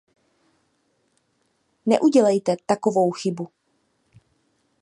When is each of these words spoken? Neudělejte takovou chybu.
Neudělejte 1.85 2.55
takovou 2.65 3.11
chybu. 3.11 3.47